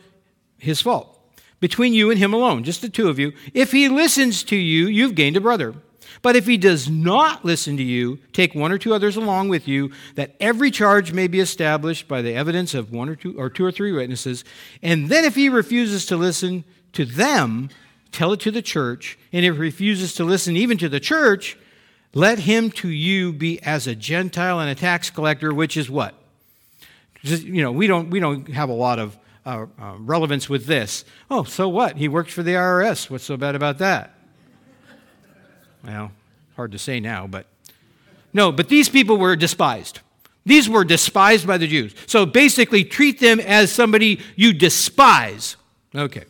[0.59, 1.17] his fault.
[1.59, 3.33] Between you and him alone, just the two of you.
[3.53, 5.75] If he listens to you, you've gained a brother.
[6.23, 9.67] But if he does not listen to you, take one or two others along with
[9.67, 13.49] you, that every charge may be established by the evidence of one or two or
[13.49, 14.45] two or three witnesses.
[14.83, 17.71] And then if he refuses to listen to them,
[18.13, 19.19] tell it to the church.
[19.33, 21.57] And if he refuses to listen even to the church,
[22.13, 26.15] let him to you be as a Gentile and a tax collector, which is what?
[27.23, 30.67] Just, you know, we don't, we don't have a lot of uh, uh, relevance with
[30.67, 31.05] this.
[31.31, 31.97] Oh, so what?
[31.97, 33.09] He works for the IRS.
[33.09, 34.20] What's so bad about that?
[35.85, 36.13] Well,
[36.57, 37.47] hard to say now, but
[38.33, 40.01] no, but these people were despised.
[40.45, 41.95] These were despised by the Jews.
[42.07, 45.57] So basically, treat them as somebody you despise.
[45.95, 46.25] Okay.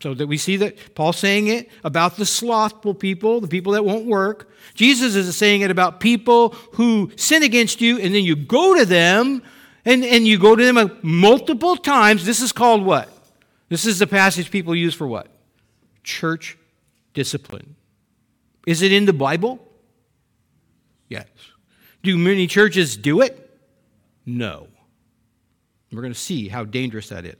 [0.00, 3.84] So that we see that Paul's saying it about the slothful people, the people that
[3.84, 4.50] won't work.
[4.74, 8.84] Jesus is saying it about people who sin against you, and then you go to
[8.84, 9.42] them,
[9.84, 12.24] and, and you go to them multiple times.
[12.26, 13.08] This is called what?
[13.68, 15.28] This is the passage people use for what?
[16.02, 16.58] Church
[17.14, 17.76] discipline.
[18.66, 19.66] Is it in the Bible?
[21.08, 21.26] Yes.
[22.02, 23.50] Do many churches do it?
[24.24, 24.68] No.
[25.92, 27.36] We're going to see how dangerous that is.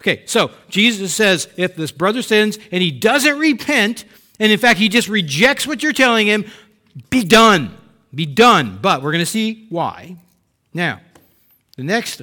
[0.00, 4.04] Okay, so Jesus says if this brother sins and he doesn't repent,
[4.38, 6.44] and in fact he just rejects what you're telling him,
[7.10, 7.76] be done.
[8.14, 8.78] Be done.
[8.80, 10.16] But we're going to see why.
[10.72, 11.00] Now,
[11.76, 12.22] the next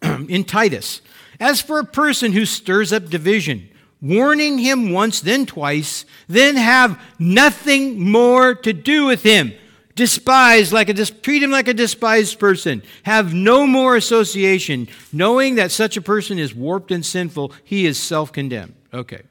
[0.02, 1.00] in Titus.
[1.40, 3.68] As for a person who stirs up division,
[4.00, 9.52] warning him once, then twice, then have nothing more to do with him.
[9.94, 12.82] Despise like a treat him like a despised person.
[13.02, 17.52] Have no more association, knowing that such a person is warped and sinful.
[17.64, 18.74] He is self-condemned.
[18.94, 19.22] Okay,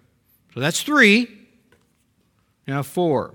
[0.54, 1.32] so that's three.
[2.68, 3.34] Now four.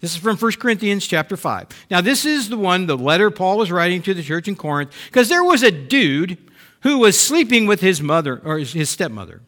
[0.00, 1.68] This is from 1 Corinthians chapter 5.
[1.90, 4.92] Now, this is the one, the letter Paul was writing to the church in Corinth,
[5.06, 6.36] because there was a dude
[6.80, 9.40] who was sleeping with his mother, or his stepmother.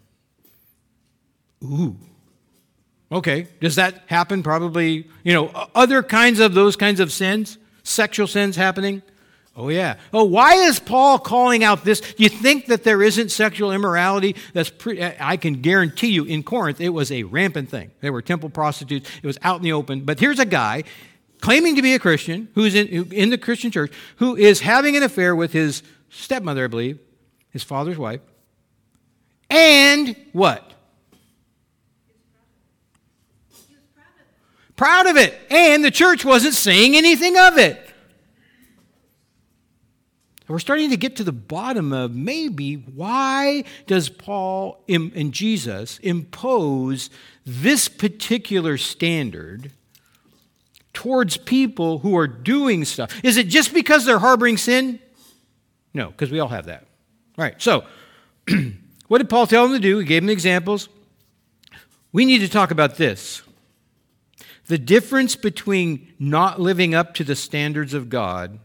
[1.64, 1.96] Ooh.
[3.10, 3.48] Okay.
[3.60, 4.42] Does that happen?
[4.42, 9.02] Probably, you know, other kinds of those kinds of sins, sexual sins happening?
[9.56, 9.96] Oh, yeah.
[10.12, 12.00] Oh, why is Paul calling out this?
[12.16, 14.36] You think that there isn't sexual immorality?
[14.52, 14.70] That's
[15.18, 17.90] I can guarantee you in Corinth, it was a rampant thing.
[18.00, 20.02] There were temple prostitutes, it was out in the open.
[20.02, 20.84] But here's a guy
[21.40, 25.02] claiming to be a Christian, who's in, in the Christian church, who is having an
[25.02, 26.98] affair with his stepmother, I believe,
[27.50, 28.20] his father's wife,
[29.50, 30.72] and what?
[34.78, 35.34] Proud of it.
[35.50, 37.84] And the church wasn't saying anything of it.
[40.46, 47.10] We're starting to get to the bottom of maybe why does Paul and Jesus impose
[47.44, 49.72] this particular standard
[50.94, 53.12] towards people who are doing stuff?
[53.22, 55.00] Is it just because they're harboring sin?
[55.92, 56.86] No, because we all have that.
[57.36, 57.84] All right, so
[59.08, 59.98] what did Paul tell them to do?
[59.98, 60.88] He gave them examples.
[62.12, 63.42] We need to talk about this.
[64.68, 68.58] The difference between not living up to the standards of God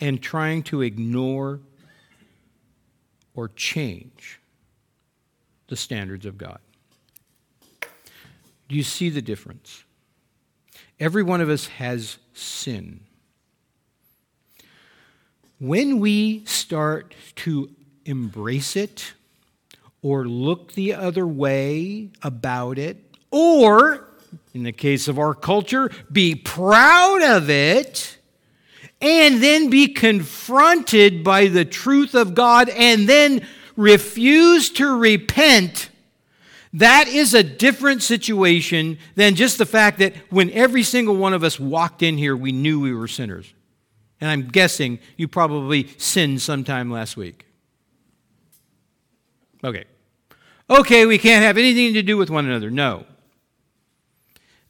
[0.00, 1.60] and trying to ignore
[3.34, 4.40] or change
[5.68, 6.58] the standards of God.
[8.68, 9.84] Do you see the difference?
[10.98, 13.00] Every one of us has sin.
[15.60, 17.70] When we start to
[18.06, 19.12] embrace it
[20.00, 22.98] or look the other way about it,
[23.30, 24.08] or
[24.54, 28.18] in the case of our culture, be proud of it,
[29.00, 35.90] and then be confronted by the truth of God and then refuse to repent,
[36.72, 41.44] that is a different situation than just the fact that when every single one of
[41.44, 43.52] us walked in here, we knew we were sinners.
[44.20, 47.46] And I'm guessing you probably sinned sometime last week.
[49.62, 49.84] Okay.
[50.70, 52.70] Okay, we can't have anything to do with one another.
[52.70, 53.04] No.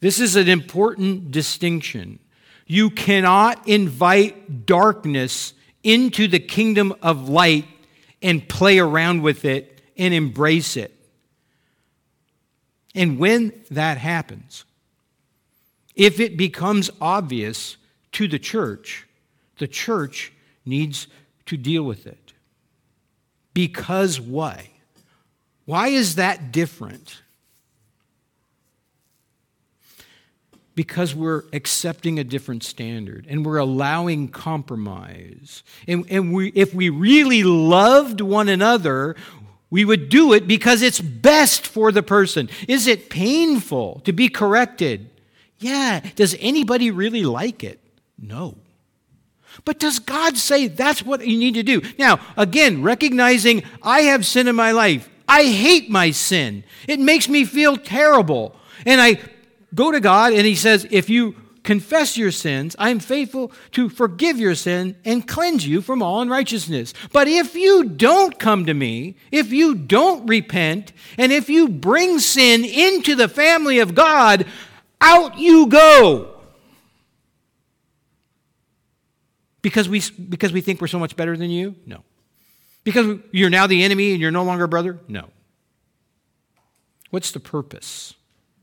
[0.05, 2.19] This is an important distinction.
[2.67, 7.65] You cannot invite darkness into the kingdom of light
[8.21, 10.95] and play around with it and embrace it.
[12.93, 14.63] And when that happens,
[15.95, 17.77] if it becomes obvious
[18.11, 19.07] to the church,
[19.57, 20.31] the church
[20.67, 21.07] needs
[21.47, 22.33] to deal with it.
[23.55, 24.69] Because why?
[25.65, 27.23] Why is that different?
[30.75, 35.63] Because we're accepting a different standard and we're allowing compromise.
[35.87, 39.15] And, and we, if we really loved one another,
[39.69, 42.49] we would do it because it's best for the person.
[42.67, 45.09] Is it painful to be corrected?
[45.57, 46.01] Yeah.
[46.15, 47.79] Does anybody really like it?
[48.19, 48.55] No.
[49.63, 51.81] But does God say that's what you need to do?
[51.97, 55.09] Now, again, recognizing I have sin in my life.
[55.27, 56.65] I hate my sin.
[56.87, 58.55] It makes me feel terrible.
[58.85, 59.17] And I
[59.75, 63.89] go to God and He says, if you confess your sins, I am faithful to
[63.89, 66.93] forgive your sin and cleanse you from all unrighteousness.
[67.11, 72.19] But if you don't come to me, if you don't repent, and if you bring
[72.19, 74.45] sin into the family of God,
[75.01, 76.31] out you go.
[79.61, 81.75] Because we, because we think we're so much better than you?
[81.87, 82.03] No.
[82.83, 84.99] Because you're now the enemy and you're no longer a brother?
[85.07, 85.29] No.
[87.09, 88.13] What's the purpose?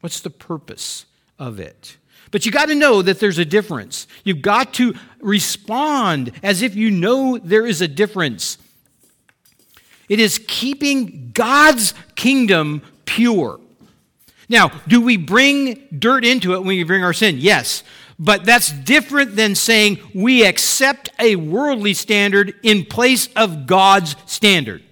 [0.02, 1.06] What's the purpose
[1.38, 1.96] of it?
[2.32, 4.08] But you got to know that there's a difference.
[4.24, 8.58] You've got to respond as if you know there is a difference.
[10.08, 13.60] It is keeping God's kingdom pure.
[14.48, 17.36] Now, do we bring dirt into it when we bring our sin?
[17.38, 17.84] Yes.
[18.18, 24.82] But that's different than saying we accept a worldly standard in place of God's standard.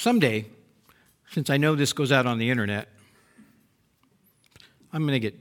[0.00, 0.46] Someday,
[1.30, 2.88] since I know this goes out on the internet,
[4.94, 5.38] I'm going to get,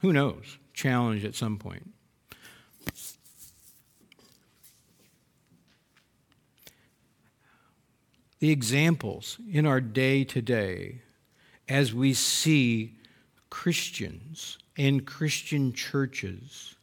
[0.00, 1.88] who knows, challenged at some point.
[8.40, 11.02] The examples in our day to day
[11.68, 12.96] as we see
[13.48, 16.74] Christians and Christian churches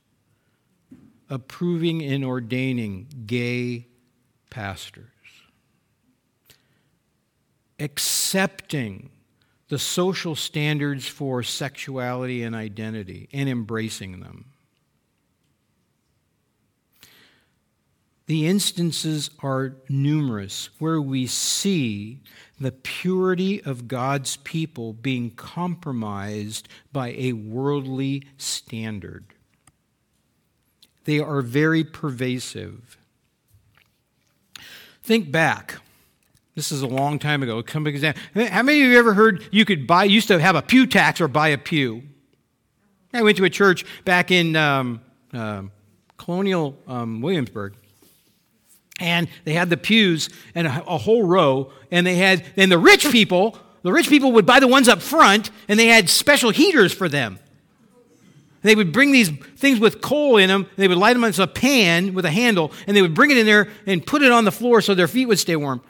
[1.29, 3.87] approving and ordaining gay
[4.49, 5.09] pastors
[7.81, 9.09] accepting
[9.69, 14.45] the social standards for sexuality and identity and embracing them.
[18.27, 22.21] The instances are numerous where we see
[22.59, 29.25] the purity of God's people being compromised by a worldly standard.
[31.05, 32.97] They are very pervasive.
[35.01, 35.81] Think back
[36.55, 37.63] this is a long time ago.
[37.63, 38.13] Come exam.
[38.35, 41.21] How many of you ever heard you could buy, used to have a pew tax
[41.21, 42.03] or buy a pew?
[43.13, 45.01] I went to a church back in um,
[45.33, 45.63] uh,
[46.17, 47.75] colonial um, Williamsburg.
[48.99, 52.77] And they had the pews and a, a whole row, and they had, and the
[52.77, 56.51] rich people, the rich people would buy the ones up front, and they had special
[56.51, 57.39] heaters for them.
[58.61, 61.47] They would bring these things with coal in them, they would light them on a
[61.47, 64.45] pan with a handle, and they would bring it in there and put it on
[64.45, 65.81] the floor so their feet would stay warm.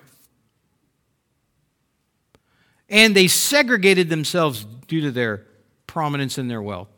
[2.91, 5.47] And they segregated themselves due to their
[5.87, 6.89] prominence and their wealth.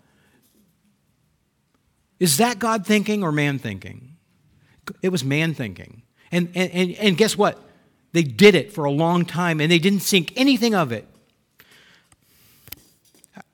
[2.20, 4.16] Is that God thinking or man thinking?
[5.02, 6.02] It was man thinking.
[6.32, 7.62] And, and, and guess what?
[8.12, 11.08] They did it for a long time and they didn't think anything of it.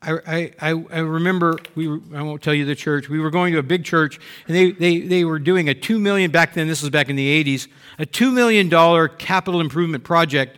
[0.01, 3.51] I, I, I remember, we were, I won't tell you the church, we were going
[3.53, 4.17] to a big church,
[4.47, 7.17] and they, they, they were doing a 2 million, back then, this was back in
[7.17, 7.67] the 80s,
[7.97, 8.69] a $2 million
[9.17, 10.57] capital improvement project,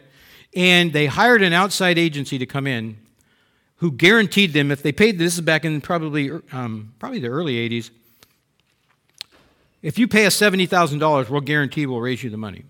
[0.55, 2.97] and they hired an outside agency to come in
[3.77, 7.55] who guaranteed them, if they paid, this is back in probably, um, probably the early
[7.67, 7.89] 80s,
[9.81, 12.63] if you pay us $70,000, we'll guarantee we'll raise you the money.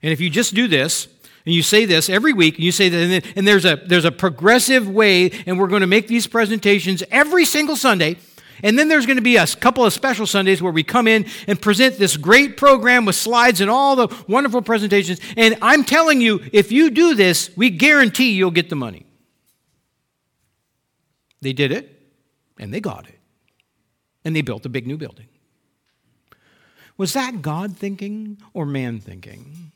[0.00, 1.08] And if you just do this,
[1.44, 4.12] and you say this every week, and you say that, and there's a, there's a
[4.12, 8.18] progressive way, and we're going to make these presentations every single Sunday.
[8.62, 11.26] And then there's going to be a couple of special Sundays where we come in
[11.48, 15.20] and present this great program with slides and all the wonderful presentations.
[15.36, 19.06] And I'm telling you, if you do this, we guarantee you'll get the money.
[21.40, 22.00] They did it,
[22.58, 23.18] and they got it.
[24.24, 25.26] And they built a big new building.
[26.96, 29.72] Was that God thinking or man thinking?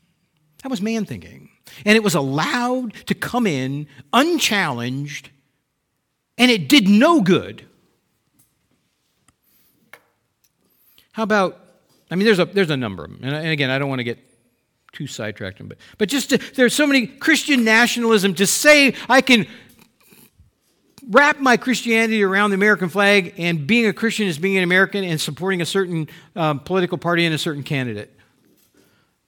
[0.63, 1.49] That was man thinking.
[1.85, 5.31] And it was allowed to come in unchallenged,
[6.39, 7.67] and it did no good.
[11.17, 11.59] How about,
[12.11, 13.21] I mean, there's a, there's a number of them.
[13.23, 14.19] And, and again, I don't want to get
[14.93, 19.47] too sidetracked, but, but just to, there's so many Christian nationalism to say I can
[21.09, 25.05] wrap my Christianity around the American flag and being a Christian is being an American
[25.05, 28.15] and supporting a certain um, political party and a certain candidate.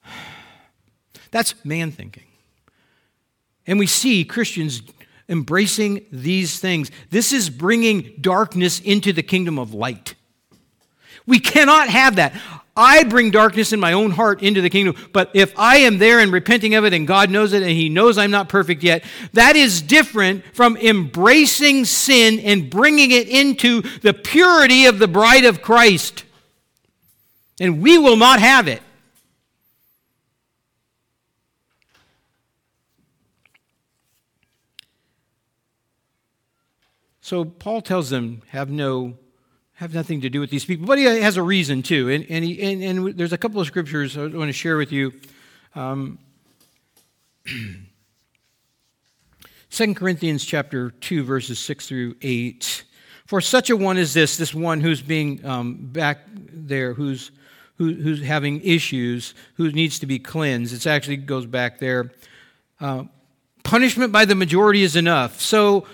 [1.31, 2.25] That's man thinking.
[3.65, 4.83] And we see Christians
[5.27, 6.91] embracing these things.
[7.09, 10.13] This is bringing darkness into the kingdom of light.
[11.29, 12.33] We cannot have that.
[12.75, 14.95] I bring darkness in my own heart into the kingdom.
[15.13, 17.87] But if I am there and repenting of it and God knows it and He
[17.87, 19.03] knows I'm not perfect yet,
[19.33, 25.45] that is different from embracing sin and bringing it into the purity of the bride
[25.45, 26.23] of Christ.
[27.59, 28.81] And we will not have it.
[37.21, 39.17] So Paul tells them, have no
[39.79, 40.85] have nothing to do with these people.
[40.85, 42.09] But he has a reason too.
[42.09, 44.91] And, and, he, and, and there's a couple of scriptures I want to share with
[44.91, 45.13] you.
[45.73, 46.19] Um,
[49.69, 52.83] 2 Corinthians chapter 2, verses 6 through 8.
[53.25, 57.31] For such a one as this, this one who's being um, back there, who's,
[57.77, 62.11] who, who's having issues, who needs to be cleansed, it actually goes back there.
[62.81, 63.03] Uh,
[63.63, 65.39] punishment by the majority is enough.
[65.39, 65.87] So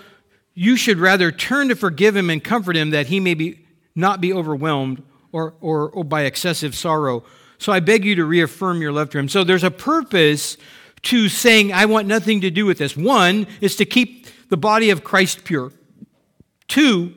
[0.54, 3.60] you should rather turn to forgive him and comfort him that he may be
[3.96, 7.24] not be overwhelmed or, or, or by excessive sorrow.
[7.58, 9.28] So I beg you to reaffirm your love to him.
[9.28, 10.56] So there's a purpose
[11.02, 12.96] to saying, I want nothing to do with this.
[12.96, 15.72] One is to keep the body of Christ pure,
[16.68, 17.14] two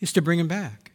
[0.00, 0.92] is to bring him back.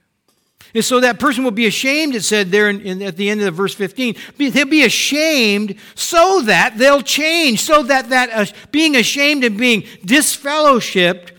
[0.74, 3.40] And so that person will be ashamed, it said there in, in, at the end
[3.40, 4.16] of the verse 15.
[4.38, 9.84] They'll be ashamed so that they'll change, so that, that uh, being ashamed and being
[10.04, 11.35] disfellowshipped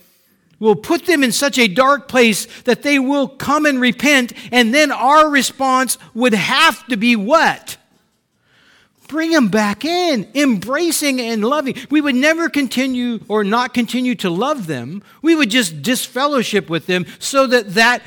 [0.58, 4.72] will put them in such a dark place that they will come and repent, and
[4.72, 7.76] then our response would have to be what?
[9.08, 11.76] Bring them back in, embracing and loving.
[11.90, 15.02] We would never continue or not continue to love them.
[15.22, 18.02] We would just disfellowship with them so that that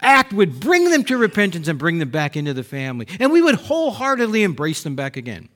[0.00, 3.08] act would bring them to repentance and bring them back into the family.
[3.18, 5.48] And we would wholeheartedly embrace them back again.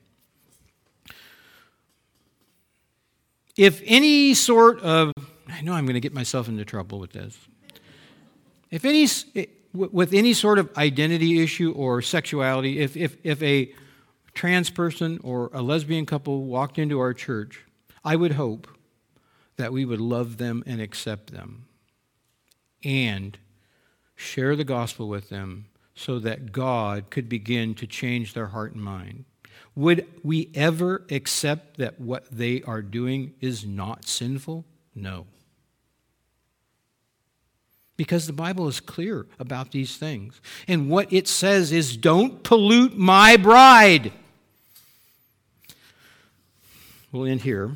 [3.55, 5.13] If any sort of
[5.51, 7.37] I know I'm going to get myself into trouble with this.
[8.71, 9.07] If any,
[9.73, 13.73] with any sort of identity issue or sexuality, if, if, if a
[14.33, 17.65] trans person or a lesbian couple walked into our church,
[18.03, 18.67] I would hope
[19.57, 21.65] that we would love them and accept them
[22.83, 23.37] and
[24.15, 28.83] share the gospel with them so that God could begin to change their heart and
[28.83, 29.25] mind.
[29.75, 34.65] Would we ever accept that what they are doing is not sinful?
[34.95, 35.25] No
[37.99, 40.39] because the Bible is clear about these things.
[40.69, 44.13] And what it says is don't pollute my bride.
[47.11, 47.75] We'll end here.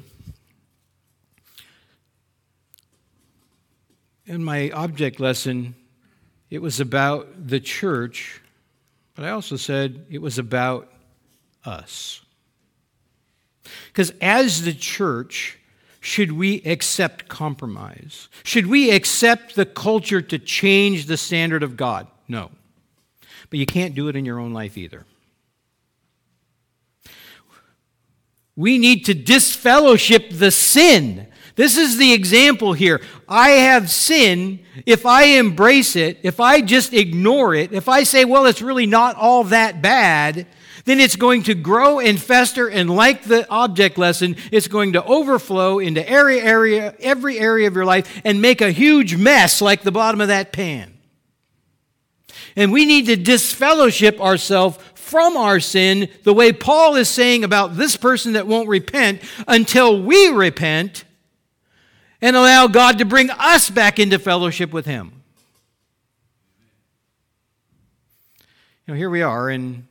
[4.25, 5.75] In my object lesson,
[6.49, 8.39] it was about the church
[9.15, 10.91] But I also said it was about
[11.65, 12.21] us.
[13.87, 15.59] Because as the church,
[16.03, 18.27] should we accept compromise?
[18.43, 22.07] Should we accept the culture to change the standard of God?
[22.27, 22.51] No.
[23.49, 25.05] But you can't do it in your own life either.
[28.57, 31.27] We need to disfellowship the sin.
[31.55, 32.99] This is the example here.
[33.29, 34.59] I have sin.
[34.85, 38.87] If I embrace it, if I just ignore it, if I say, well, it's really
[38.87, 40.47] not all that bad,
[40.85, 45.03] then it's going to grow and fester and like the object lesson it's going to
[45.03, 49.81] overflow into every area every area of your life and make a huge mess like
[49.83, 50.89] the bottom of that pan.
[52.55, 57.75] And we need to disfellowship ourselves from our sin the way paul is saying about
[57.77, 61.05] this person that won't repent until we repent
[62.21, 65.11] and allow god to bring us back into fellowship with him.
[68.85, 69.87] You know here we are in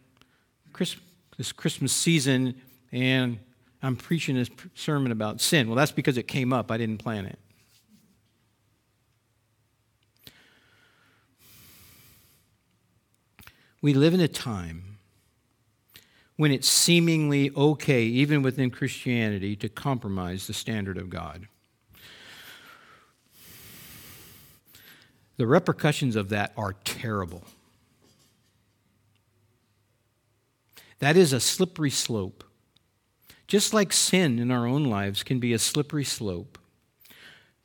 [1.37, 2.61] this Christmas season,
[2.91, 3.39] and
[3.83, 5.69] I'm preaching this sermon about sin.
[5.69, 6.71] Well, that's because it came up.
[6.71, 7.39] I didn't plan it.
[13.81, 14.99] We live in a time
[16.37, 21.49] when it's seemingly okay, even within Christianity, to compromise the standard of God.
[25.37, 27.43] The repercussions of that are terrible.
[31.03, 32.45] That is a slippery slope.
[33.49, 36.59] Just like sin in our own lives can be a slippery slope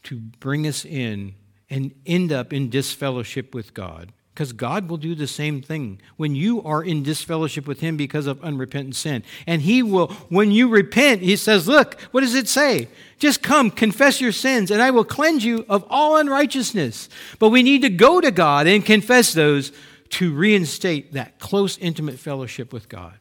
[0.05, 1.35] to bring us in
[1.69, 4.11] and end up in disfellowship with God.
[4.33, 8.25] Because God will do the same thing when you are in disfellowship with Him because
[8.25, 9.23] of unrepentant sin.
[9.45, 12.87] And He will, when you repent, He says, Look, what does it say?
[13.19, 17.07] Just come, confess your sins, and I will cleanse you of all unrighteousness.
[17.37, 19.71] But we need to go to God and confess those
[20.09, 23.13] to reinstate that close, intimate fellowship with God.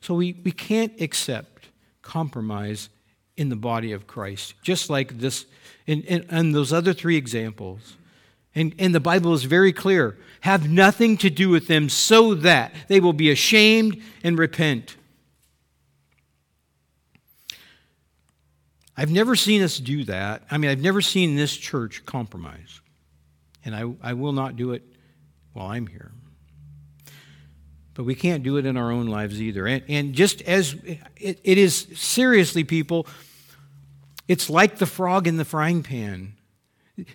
[0.00, 1.68] So we, we can't accept
[2.02, 2.88] compromise
[3.36, 5.46] in the body of Christ, just like this
[5.86, 7.96] and, and, and those other three examples.
[8.54, 12.72] And, and the Bible is very clear have nothing to do with them so that
[12.88, 14.96] they will be ashamed and repent.
[18.96, 20.42] I've never seen us do that.
[20.50, 22.80] I mean, I've never seen this church compromise.
[23.64, 24.82] And I, I will not do it
[25.52, 26.12] while I'm here.
[27.94, 29.66] But we can't do it in our own lives either.
[29.66, 30.74] And, and just as
[31.16, 33.06] it, it is seriously, people,
[34.28, 36.34] it's like the frog in the frying pan.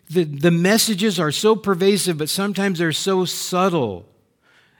[0.09, 4.07] The, the messages are so pervasive, but sometimes they're so subtle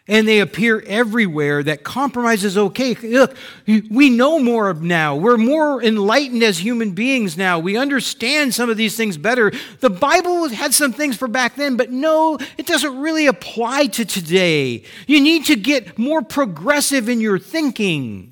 [0.08, 2.94] and they appear everywhere that compromise is okay.
[2.94, 3.36] Look,
[3.66, 5.16] we know more now.
[5.16, 7.58] We're more enlightened as human beings now.
[7.58, 9.52] We understand some of these things better.
[9.80, 14.06] The Bible had some things for back then, but no, it doesn't really apply to
[14.06, 14.84] today.
[15.08, 18.32] You need to get more progressive in your thinking.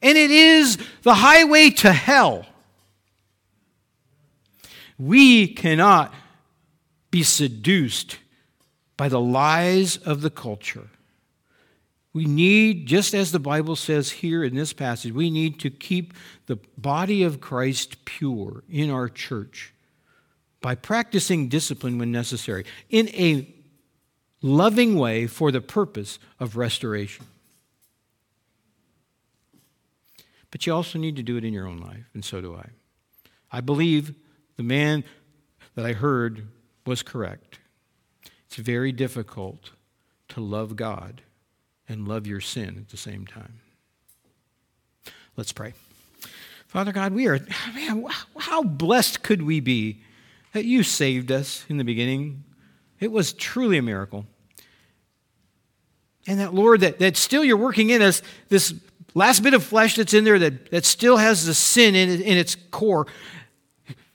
[0.00, 2.46] And it is the highway to hell.
[4.98, 6.14] We cannot
[7.10, 8.16] be seduced
[8.96, 10.88] by the lies of the culture.
[12.14, 16.12] We need, just as the Bible says here in this passage, we need to keep
[16.46, 19.72] the body of Christ pure in our church
[20.60, 23.52] by practicing discipline when necessary in a
[24.42, 27.24] loving way for the purpose of restoration.
[30.50, 32.66] But you also need to do it in your own life, and so do I.
[33.50, 34.14] I believe
[34.56, 35.02] the man
[35.74, 36.46] that I heard
[36.84, 37.58] was correct.
[38.46, 39.70] It's very difficult
[40.28, 41.22] to love God
[41.92, 43.60] and love your sin at the same time.
[45.36, 45.74] Let's pray.
[46.66, 47.38] Father God, we are,
[47.74, 48.06] man,
[48.38, 50.00] how blessed could we be
[50.54, 52.44] that you saved us in the beginning?
[52.98, 54.26] It was truly a miracle.
[56.26, 58.74] And that, Lord, that, that still you're working in us, this
[59.14, 62.38] last bit of flesh that's in there that, that still has the sin in, in
[62.38, 63.06] its core.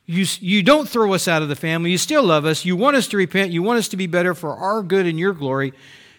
[0.05, 1.91] You, you don't throw us out of the family.
[1.91, 2.63] You still love us.
[2.63, 3.51] You want us to repent.
[3.51, 5.73] You want us to be better for our good and your glory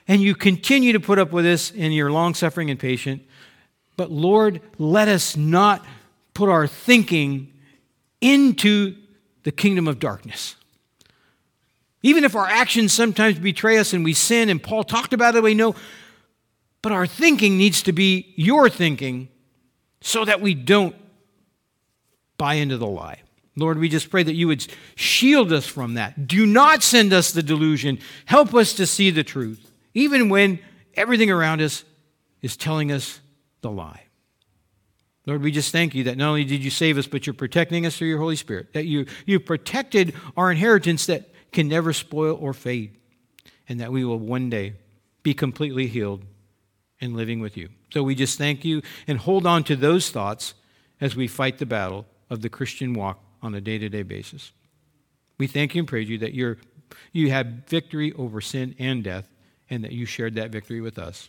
[0.08, 3.22] and you continue to put up with this in your long suffering and patient.
[3.96, 5.84] But Lord, let us not
[6.32, 7.52] put our thinking
[8.20, 8.96] into
[9.42, 10.56] the kingdom of darkness.
[12.02, 15.42] Even if our actions sometimes betray us and we sin, and Paul talked about it,
[15.42, 15.74] we know,
[16.80, 19.28] but our thinking needs to be your thinking
[20.00, 20.96] so that we don't
[22.38, 23.20] buy into the lie.
[23.56, 26.28] Lord, we just pray that you would shield us from that.
[26.28, 27.98] Do not send us the delusion.
[28.26, 29.67] Help us to see the truth
[29.98, 30.60] even when
[30.94, 31.84] everything around us
[32.40, 33.20] is telling us
[33.62, 34.04] the lie.
[35.26, 37.84] Lord, we just thank you that not only did you save us, but you're protecting
[37.84, 42.38] us through your Holy Spirit, that you, you protected our inheritance that can never spoil
[42.40, 42.96] or fade,
[43.68, 44.74] and that we will one day
[45.22, 46.24] be completely healed
[47.00, 47.68] and living with you.
[47.92, 50.54] So we just thank you and hold on to those thoughts
[51.00, 54.52] as we fight the battle of the Christian walk on a day to day basis.
[55.38, 56.56] We thank you and praise you that you're,
[57.12, 59.28] you have victory over sin and death
[59.70, 61.28] and that you shared that victory with us.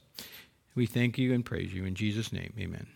[0.76, 2.54] We thank you and praise you in Jesus' name.
[2.60, 2.88] Amen.